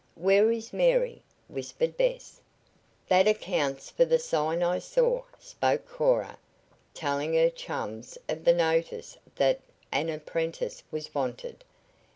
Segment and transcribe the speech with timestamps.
[0.15, 2.41] "Where is Mary?" whispered Bess.
[3.07, 6.39] "That accounts for the sign I saw," spoke Cora,
[6.91, 9.59] telling her chums of the notice that
[9.91, 11.63] an apprentice was wanted.